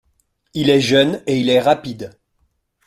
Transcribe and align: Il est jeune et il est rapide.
Il 0.55 0.71
est 0.71 0.79
jeune 0.81 1.21
et 1.27 1.39
il 1.39 1.47
est 1.47 1.59
rapide. 1.59 2.17